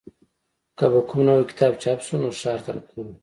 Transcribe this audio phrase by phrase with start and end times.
[0.77, 3.13] که به کوم نوی کتاب چاپ شو نو ښار ته تللو